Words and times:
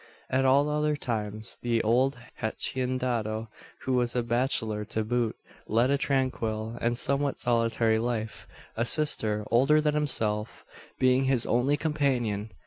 At 0.31 0.45
all 0.45 0.67
other 0.67 0.95
times 0.95 1.59
the 1.61 1.83
old 1.83 2.17
haciendado 2.41 3.49
who 3.83 3.93
was 3.93 4.15
a 4.15 4.23
bachelor 4.23 4.83
to 4.85 5.03
boot 5.03 5.35
led 5.67 5.91
a 5.91 5.97
tranquil 5.99 6.75
and 6.81 6.97
somewhat 6.97 7.37
solitary 7.37 7.99
life; 7.99 8.47
a 8.75 8.83
sister 8.83 9.45
older 9.51 9.79
than 9.79 9.93
himself 9.93 10.65
being 10.97 11.25
his 11.25 11.45
only 11.45 11.77
companion. 11.77 12.49